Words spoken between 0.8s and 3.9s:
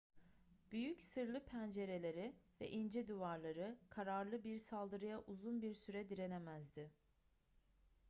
sırlı pencereleri ve ince duvarları